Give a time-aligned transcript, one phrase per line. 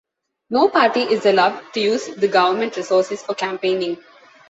[0.49, 4.03] No party is allowed to use the government resources for campaigning.